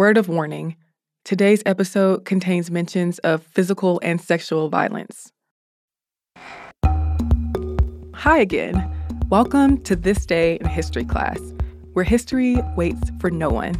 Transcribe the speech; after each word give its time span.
Word 0.00 0.16
of 0.16 0.30
warning 0.30 0.76
today's 1.26 1.62
episode 1.66 2.24
contains 2.24 2.70
mentions 2.70 3.18
of 3.18 3.42
physical 3.42 4.00
and 4.02 4.18
sexual 4.18 4.70
violence. 4.70 5.30
Hi 8.14 8.38
again. 8.38 8.90
Welcome 9.28 9.82
to 9.82 9.94
This 9.94 10.24
Day 10.24 10.56
in 10.58 10.64
History 10.68 11.04
class, 11.04 11.38
where 11.92 12.02
history 12.02 12.56
waits 12.76 13.10
for 13.20 13.30
no 13.30 13.50
one. 13.50 13.74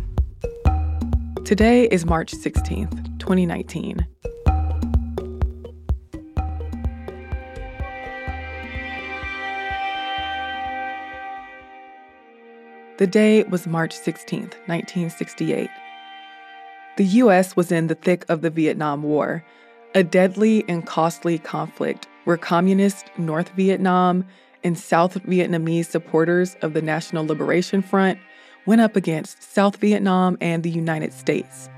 Today 1.46 1.84
is 1.86 2.04
March 2.04 2.32
16th, 2.32 3.18
2019. 3.18 4.06
The 12.98 13.06
day 13.06 13.44
was 13.44 13.66
March 13.66 13.96
16th, 13.96 14.52
1968. 14.66 15.70
The 16.96 17.04
U.S. 17.04 17.56
was 17.56 17.72
in 17.72 17.86
the 17.86 17.94
thick 17.94 18.24
of 18.28 18.42
the 18.42 18.50
Vietnam 18.50 19.02
War, 19.02 19.44
a 19.94 20.02
deadly 20.02 20.64
and 20.68 20.86
costly 20.86 21.38
conflict 21.38 22.08
where 22.24 22.36
communist 22.36 23.06
North 23.16 23.48
Vietnam 23.50 24.24
and 24.62 24.78
South 24.78 25.14
Vietnamese 25.24 25.86
supporters 25.86 26.56
of 26.62 26.74
the 26.74 26.82
National 26.82 27.26
Liberation 27.26 27.82
Front 27.82 28.18
went 28.66 28.80
up 28.80 28.96
against 28.96 29.42
South 29.42 29.76
Vietnam 29.76 30.36
and 30.40 30.62
the 30.62 30.70
United 30.70 31.12
States. 31.12 31.68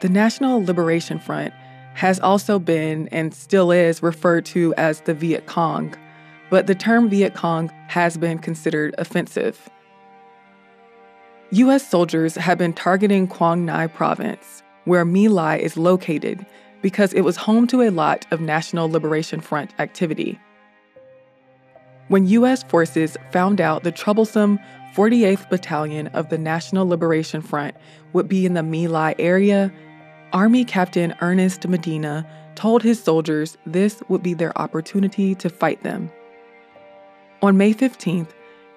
The 0.00 0.08
National 0.08 0.64
Liberation 0.64 1.18
Front 1.18 1.54
has 1.94 2.18
also 2.20 2.58
been 2.58 3.08
and 3.08 3.32
still 3.32 3.70
is 3.70 4.02
referred 4.02 4.44
to 4.46 4.74
as 4.76 5.02
the 5.02 5.14
Viet 5.14 5.46
Cong, 5.46 5.94
but 6.50 6.66
the 6.66 6.74
term 6.74 7.08
Viet 7.08 7.34
Cong 7.34 7.68
has 7.88 8.16
been 8.16 8.38
considered 8.38 8.94
offensive. 8.98 9.70
U.S. 11.52 11.86
soldiers 11.86 12.36
have 12.36 12.56
been 12.56 12.72
targeting 12.72 13.26
Quang 13.26 13.66
Ngai 13.66 13.92
province, 13.92 14.62
where 14.86 15.04
My 15.04 15.26
Lai 15.26 15.58
is 15.58 15.76
located, 15.76 16.46
because 16.80 17.12
it 17.12 17.20
was 17.20 17.36
home 17.36 17.66
to 17.66 17.82
a 17.82 17.90
lot 17.90 18.24
of 18.30 18.40
National 18.40 18.88
Liberation 18.88 19.42
Front 19.42 19.74
activity. 19.78 20.40
When 22.08 22.26
U.S. 22.26 22.62
forces 22.62 23.18
found 23.32 23.60
out 23.60 23.82
the 23.82 23.92
troublesome 23.92 24.58
48th 24.94 25.50
Battalion 25.50 26.06
of 26.08 26.30
the 26.30 26.38
National 26.38 26.88
Liberation 26.88 27.42
Front 27.42 27.74
would 28.14 28.28
be 28.28 28.46
in 28.46 28.54
the 28.54 28.62
My 28.62 28.86
Lai 28.86 29.14
area, 29.18 29.70
Army 30.32 30.64
Captain 30.64 31.14
Ernest 31.20 31.68
Medina 31.68 32.26
told 32.54 32.82
his 32.82 33.02
soldiers 33.02 33.58
this 33.66 34.02
would 34.08 34.22
be 34.22 34.32
their 34.32 34.56
opportunity 34.58 35.34
to 35.34 35.50
fight 35.50 35.82
them. 35.82 36.10
On 37.42 37.58
May 37.58 37.74
15th, 37.74 38.30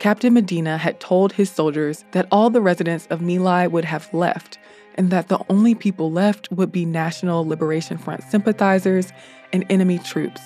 Captain 0.05 0.35
Medina 0.35 0.77
had 0.77 0.99
told 0.99 1.33
his 1.33 1.49
soldiers 1.49 2.05
that 2.11 2.27
all 2.31 2.51
the 2.51 2.61
residents 2.61 3.07
of 3.07 3.23
My 3.23 3.37
Lai 3.37 3.65
would 3.65 3.85
have 3.85 4.13
left 4.13 4.59
and 4.93 5.09
that 5.09 5.29
the 5.29 5.43
only 5.49 5.73
people 5.73 6.11
left 6.11 6.47
would 6.51 6.71
be 6.71 6.85
National 6.85 7.43
Liberation 7.43 7.97
Front 7.97 8.21
sympathizers 8.21 9.11
and 9.51 9.65
enemy 9.67 9.97
troops. 9.97 10.41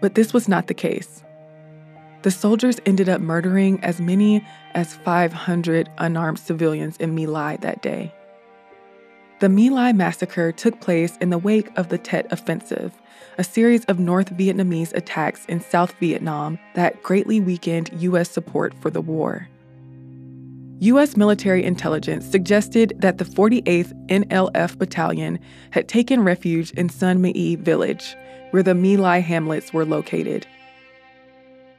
But 0.00 0.14
this 0.14 0.32
was 0.32 0.48
not 0.48 0.66
the 0.66 0.72
case. 0.72 1.22
The 2.22 2.30
soldiers 2.30 2.80
ended 2.86 3.06
up 3.06 3.20
murdering 3.20 3.78
as 3.84 4.00
many 4.00 4.42
as 4.72 4.94
500 4.94 5.90
unarmed 5.98 6.38
civilians 6.38 6.96
in 6.96 7.14
My 7.14 7.26
Lai 7.26 7.58
that 7.58 7.82
day. 7.82 8.14
The 9.42 9.48
My 9.48 9.66
Lai 9.66 9.92
massacre 9.92 10.52
took 10.52 10.80
place 10.80 11.16
in 11.16 11.30
the 11.30 11.36
wake 11.36 11.76
of 11.76 11.88
the 11.88 11.98
Tet 11.98 12.28
Offensive, 12.30 12.92
a 13.38 13.42
series 13.42 13.84
of 13.86 13.98
North 13.98 14.30
Vietnamese 14.30 14.94
attacks 14.94 15.44
in 15.46 15.60
South 15.60 15.92
Vietnam 15.98 16.60
that 16.76 17.02
greatly 17.02 17.40
weakened 17.40 17.90
U.S. 18.00 18.30
support 18.30 18.72
for 18.80 18.88
the 18.88 19.00
war. 19.00 19.48
U.S. 20.78 21.16
military 21.16 21.64
intelligence 21.64 22.24
suggested 22.24 22.92
that 22.98 23.18
the 23.18 23.24
48th 23.24 23.92
NLF 24.06 24.78
Battalion 24.78 25.40
had 25.72 25.88
taken 25.88 26.22
refuge 26.22 26.70
in 26.74 26.88
Son 26.88 27.20
My 27.20 27.56
village, 27.58 28.14
where 28.52 28.62
the 28.62 28.76
My 28.76 28.94
Lai 28.94 29.18
hamlets 29.18 29.72
were 29.72 29.84
located. 29.84 30.46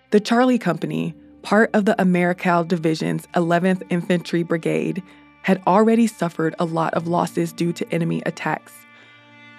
The 0.10 0.20
Charlie 0.20 0.60
Company, 0.60 1.16
part 1.44 1.70
of 1.74 1.86
the 1.86 1.96
Americal 2.02 2.66
Division's 2.66 3.26
11th 3.28 3.84
Infantry 3.90 4.44
Brigade, 4.44 5.02
had 5.44 5.62
already 5.68 6.08
suffered 6.08 6.56
a 6.58 6.66
lot 6.66 6.94
of 6.96 7.08
losses 7.08 7.54
due 7.54 7.72
to 7.74 7.94
enemy 7.94 8.22
attacks. 8.26 8.74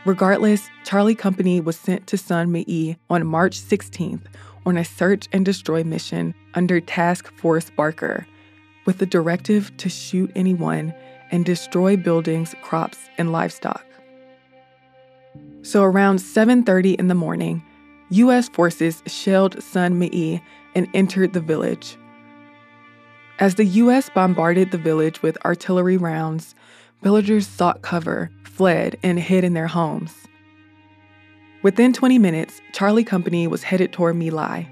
Regardless, 0.05 0.69
Charlie 0.84 1.15
Company 1.15 1.61
was 1.61 1.78
sent 1.78 2.06
to 2.09 2.19
Son 2.19 2.53
My 2.53 2.97
on 3.09 3.27
March 3.27 3.59
16th 3.59 4.27
on 4.67 4.77
a 4.77 4.84
search 4.84 5.28
and 5.33 5.45
destroy 5.45 5.84
mission 5.84 6.34
under 6.55 6.81
Task 6.81 7.33
Force 7.37 7.71
Barker, 7.71 8.27
with 8.84 8.99
the 8.99 9.06
directive 9.06 9.75
to 9.78 9.89
shoot 9.89 10.31
anyone 10.34 10.93
and 11.31 11.45
destroy 11.45 11.97
buildings, 11.97 12.55
crops, 12.62 12.99
and 13.16 13.33
livestock. 13.33 13.84
So 15.62 15.83
around 15.83 16.19
7:30 16.21 16.95
in 16.95 17.09
the 17.09 17.15
morning, 17.15 17.62
US 18.11 18.49
forces 18.49 19.03
shelled 19.06 19.62
Son 19.62 19.99
My 19.99 20.43
and 20.75 20.87
entered 20.93 21.33
the 21.33 21.41
village. 21.41 21.97
As 23.41 23.56
the 23.56 23.65
U.S. 23.65 24.09
bombarded 24.11 24.71
the 24.71 24.78
village 24.78 25.21
with 25.21 25.45
artillery 25.45 25.97
rounds, 25.97 26.55
villagers 27.03 27.49
sought 27.49 27.83
cover, 27.83 28.31
fled, 28.45 28.97
and 29.03 29.19
hid 29.19 29.43
in 29.43 29.55
their 29.55 29.67
homes. 29.67 30.15
Within 31.65 31.93
20 31.93 32.19
minutes, 32.19 32.61
Charlie 32.72 33.03
Company 33.03 33.49
was 33.49 33.65
headed 33.65 33.93
toward 33.93 34.15
My 34.17 34.28
Lai. 34.28 34.69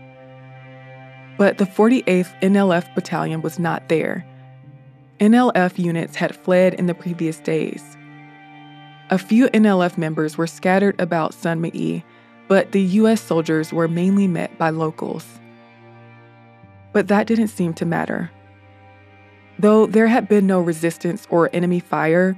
But 1.39 1.59
the 1.59 1.65
48th 1.65 2.41
NLF 2.41 2.95
Battalion 2.95 3.43
was 3.43 3.59
not 3.59 3.89
there. 3.89 4.25
NLF 5.19 5.79
units 5.79 6.15
had 6.15 6.37
fled 6.37 6.75
in 6.75 6.87
the 6.87 6.95
previous 6.95 7.39
days. 7.39 7.97
A 9.11 9.19
few 9.19 9.49
NLF 9.49 9.99
members 9.99 10.39
were 10.39 10.47
scattered 10.47 11.01
about 11.01 11.35
Son 11.35 11.61
My, 11.61 12.05
but 12.47 12.71
the 12.71 12.83
U.S. 12.83 13.21
soldiers 13.21 13.73
were 13.73 13.89
mainly 13.89 14.29
met 14.29 14.57
by 14.57 14.71
locals. 14.71 15.27
But 16.93 17.09
that 17.09 17.27
didn't 17.27 17.49
seem 17.49 17.75
to 17.75 17.85
matter. 17.85 18.31
Though 19.59 19.87
there 19.87 20.09
had 20.09 20.29
been 20.29 20.47
no 20.47 20.61
resistance 20.61 21.27
or 21.31 21.51
enemy 21.53 21.81
fire, 21.81 22.37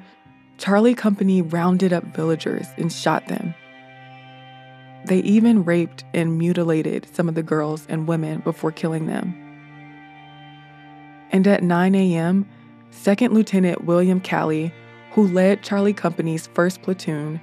Charlie 0.59 0.95
Company 0.95 1.43
rounded 1.43 1.93
up 1.93 2.05
villagers 2.05 2.67
and 2.77 2.93
shot 2.93 3.27
them. 3.29 3.55
They 5.07 5.19
even 5.19 5.65
raped 5.65 6.05
and 6.15 6.39
mutilated 6.39 7.07
some 7.13 7.29
of 7.29 7.35
the 7.35 7.43
girls 7.43 7.87
and 7.89 8.07
women 8.07 8.41
before 8.41 8.73
killing 8.73 9.07
them. 9.07 9.35
And 11.31 11.47
at 11.47 11.63
9 11.63 11.95
a.m., 11.95 12.49
Second 12.91 13.35
Lieutenant 13.35 13.85
William 13.85 14.21
Calley, 14.21 14.73
who 15.13 15.27
led 15.27 15.63
Charlie 15.63 15.93
Company's 15.93 16.47
first 16.47 16.81
platoon, 16.83 17.41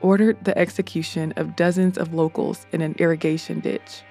ordered 0.00 0.44
the 0.44 0.56
execution 0.58 1.32
of 1.36 1.56
dozens 1.56 1.96
of 1.96 2.12
locals 2.12 2.66
in 2.72 2.80
an 2.80 2.94
irrigation 2.98 3.60
ditch. 3.60 4.02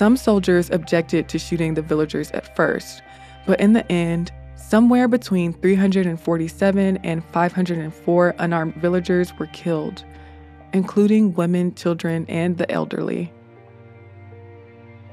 Some 0.00 0.16
soldiers 0.16 0.70
objected 0.70 1.28
to 1.28 1.38
shooting 1.38 1.74
the 1.74 1.82
villagers 1.82 2.30
at 2.30 2.56
first, 2.56 3.02
but 3.46 3.60
in 3.60 3.74
the 3.74 3.92
end, 3.92 4.32
somewhere 4.56 5.06
between 5.08 5.52
347 5.52 6.96
and 7.04 7.22
504 7.22 8.34
unarmed 8.38 8.76
villagers 8.76 9.38
were 9.38 9.48
killed, 9.48 10.02
including 10.72 11.34
women, 11.34 11.74
children, 11.74 12.24
and 12.30 12.56
the 12.56 12.70
elderly. 12.70 13.30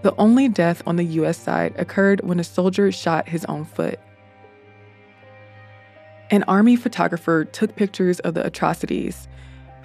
The 0.04 0.16
only 0.16 0.48
death 0.48 0.82
on 0.88 0.96
the 0.96 1.04
US 1.20 1.38
side 1.38 1.74
occurred 1.78 2.22
when 2.24 2.40
a 2.40 2.46
soldier 2.46 2.90
shot 2.90 3.28
his 3.28 3.44
own 3.44 3.66
foot. 3.66 4.00
An 6.32 6.44
army 6.44 6.78
photographer 6.78 7.44
took 7.44 7.76
pictures 7.76 8.22
of 8.22 8.36
the 8.36 8.46
atrocities, 8.46 9.28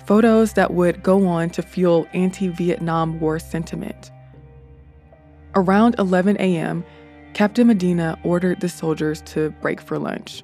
photos 0.06 0.52
that 0.52 0.74
would 0.74 1.02
go 1.02 1.26
on 1.26 1.50
to 1.50 1.62
fuel 1.62 2.06
anti 2.12 2.46
Vietnam 2.46 3.18
War 3.18 3.40
sentiment. 3.40 4.12
Around 5.54 5.96
11 5.98 6.36
a.m., 6.38 6.84
Captain 7.34 7.66
Medina 7.66 8.18
ordered 8.24 8.60
the 8.60 8.68
soldiers 8.68 9.20
to 9.22 9.50
break 9.60 9.80
for 9.80 9.98
lunch. 9.98 10.42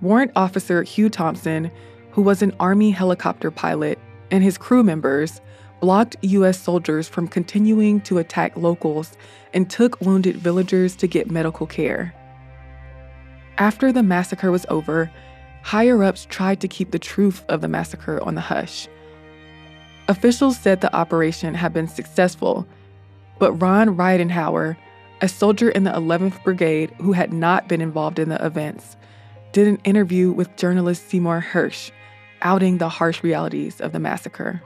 Warrant 0.00 0.32
Officer 0.36 0.82
Hugh 0.82 1.08
Thompson, 1.08 1.70
who 2.10 2.22
was 2.22 2.42
an 2.42 2.54
Army 2.60 2.90
helicopter 2.90 3.50
pilot, 3.50 3.98
and 4.30 4.42
his 4.44 4.58
crew 4.58 4.82
members 4.82 5.40
blocked 5.80 6.16
U.S. 6.22 6.60
soldiers 6.60 7.08
from 7.08 7.26
continuing 7.26 8.00
to 8.02 8.18
attack 8.18 8.56
locals 8.56 9.12
and 9.54 9.68
took 9.68 10.00
wounded 10.00 10.36
villagers 10.36 10.94
to 10.96 11.06
get 11.06 11.30
medical 11.30 11.66
care. 11.66 12.14
After 13.56 13.92
the 13.92 14.02
massacre 14.02 14.50
was 14.50 14.66
over, 14.68 15.10
higher 15.62 16.02
ups 16.04 16.26
tried 16.28 16.60
to 16.60 16.68
keep 16.68 16.90
the 16.90 16.98
truth 16.98 17.44
of 17.48 17.60
the 17.60 17.68
massacre 17.68 18.22
on 18.22 18.34
the 18.34 18.40
hush. 18.42 18.88
Officials 20.08 20.58
said 20.58 20.80
the 20.80 20.94
operation 20.94 21.54
had 21.54 21.72
been 21.72 21.88
successful 21.88 22.66
but 23.40 23.60
Ron 23.60 23.96
Ridenhour, 23.96 24.76
a 25.22 25.28
soldier 25.28 25.70
in 25.70 25.84
the 25.84 25.90
11th 25.90 26.44
Brigade 26.44 26.92
who 27.00 27.12
had 27.12 27.32
not 27.32 27.66
been 27.66 27.80
involved 27.80 28.20
in 28.20 28.28
the 28.28 28.44
events, 28.44 28.96
did 29.52 29.66
an 29.66 29.78
interview 29.82 30.30
with 30.30 30.54
journalist 30.56 31.08
Seymour 31.08 31.44
Hersh, 31.50 31.90
outing 32.42 32.78
the 32.78 32.88
harsh 32.88 33.24
realities 33.24 33.80
of 33.80 33.92
the 33.92 33.98
massacre. 33.98 34.62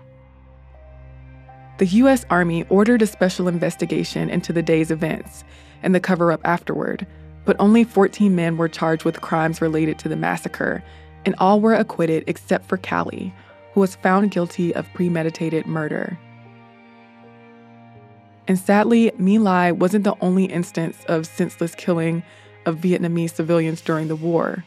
The 1.78 1.86
U.S. 1.86 2.26
Army 2.30 2.64
ordered 2.68 3.00
a 3.00 3.06
special 3.06 3.48
investigation 3.48 4.28
into 4.28 4.52
the 4.52 4.62
day's 4.62 4.90
events 4.90 5.44
and 5.82 5.94
the 5.94 6.00
cover 6.00 6.30
up 6.30 6.40
afterward, 6.44 7.06
but 7.44 7.56
only 7.58 7.84
14 7.84 8.34
men 8.34 8.56
were 8.56 8.68
charged 8.68 9.04
with 9.04 9.20
crimes 9.20 9.62
related 9.62 9.98
to 10.00 10.08
the 10.08 10.16
massacre, 10.16 10.82
and 11.24 11.34
all 11.38 11.60
were 11.60 11.74
acquitted 11.74 12.24
except 12.26 12.66
for 12.66 12.76
Calley, 12.76 13.32
who 13.72 13.80
was 13.80 13.96
found 13.96 14.30
guilty 14.30 14.74
of 14.74 14.92
premeditated 14.94 15.66
murder. 15.66 16.18
And 18.46 18.58
sadly, 18.58 19.10
My 19.18 19.36
Lai 19.36 19.72
wasn't 19.72 20.04
the 20.04 20.16
only 20.20 20.44
instance 20.44 20.98
of 21.08 21.26
senseless 21.26 21.74
killing 21.74 22.22
of 22.66 22.76
Vietnamese 22.76 23.34
civilians 23.34 23.80
during 23.80 24.08
the 24.08 24.16
war. 24.16 24.64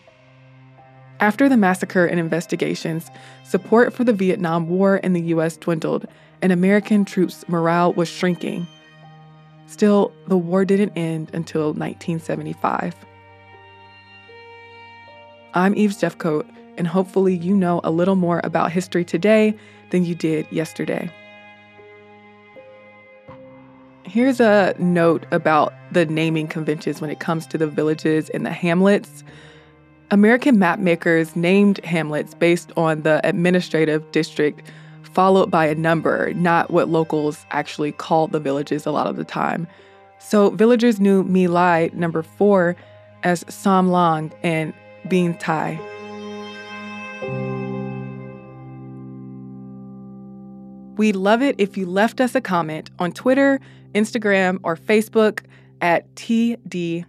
After 1.20 1.50
the 1.50 1.58
massacre 1.58 2.06
and 2.06 2.20
investigations, 2.20 3.10
support 3.44 3.94
for 3.94 4.04
the 4.04 4.14
Vietnam 4.14 4.70
War 4.70 4.98
in 4.98 5.14
the 5.14 5.22
U.S. 5.22 5.58
dwindled, 5.58 6.06
and 6.42 6.52
American 6.52 7.06
troops' 7.06 7.48
morale 7.48 7.94
was 7.94 8.08
shrinking. 8.08 8.68
Still, 9.66 10.14
the 10.28 10.38
war 10.38 10.64
didn't 10.64 10.94
end 10.96 11.32
until 11.34 11.74
1975. 11.74 12.96
I'm 15.56 15.76
Eves 15.76 16.00
Jeffcoat, 16.00 16.48
and 16.78 16.88
hopefully, 16.88 17.36
you 17.36 17.56
know 17.56 17.82
a 17.84 17.90
little 17.90 18.16
more 18.16 18.42
about 18.44 18.72
history 18.72 19.04
today 19.04 19.56
than 19.90 20.06
you 20.06 20.14
did 20.14 20.46
yesterday. 20.52 21.12
Here's 24.18 24.40
a 24.40 24.74
note 24.80 25.28
about 25.30 25.76
the 25.92 26.08
naming 26.08 26.48
conventions 26.48 27.00
when 27.00 27.12
it 27.12 27.20
comes 27.20 27.46
to 27.46 27.56
the 27.56 27.68
villages 27.68 28.30
and 28.30 28.44
the 28.44 28.52
hamlets. 28.52 29.24
American 30.10 30.58
mapmakers 30.58 31.36
named 31.36 31.78
hamlets 31.86 32.34
based 32.34 32.72
on 32.76 33.04
the 33.04 33.22
administrative 33.24 34.12
district 34.12 34.64
followed 35.04 35.52
by 35.52 35.68
a 35.68 35.76
number, 35.76 36.34
not 36.34 36.72
what 36.72 36.90
locals 36.90 37.46
actually 37.52 37.92
called 37.92 38.32
the 38.32 38.40
villages 38.40 38.88
a 38.88 38.92
lot 38.92 39.06
of 39.06 39.18
the 39.18 39.24
time. 39.24 39.68
So 40.18 40.50
villagers 40.50 41.00
knew 41.00 41.24
My 41.24 41.46
Lai 41.46 41.92
number 41.94 42.24
four 42.24 42.76
as 43.22 43.44
Xom 43.44 43.92
Lang 43.92 44.34
and 44.42 44.74
Binh 45.06 45.38
Thai. 45.40 45.80
We'd 50.98 51.16
love 51.16 51.44
it 51.44 51.54
if 51.60 51.78
you 51.78 51.86
left 51.86 52.20
us 52.20 52.34
a 52.34 52.42
comment 52.42 52.90
on 52.98 53.12
Twitter, 53.12 53.60
Instagram, 53.94 54.60
or 54.64 54.76
Facebook 54.76 55.42
at 55.82 56.14
TDIHC 56.16 57.06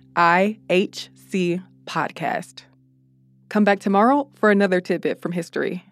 Podcast. 1.87 2.63
Come 3.49 3.65
back 3.65 3.81
tomorrow 3.81 4.29
for 4.35 4.51
another 4.51 4.81
tidbit 4.81 5.21
from 5.23 5.33
history. 5.33 5.85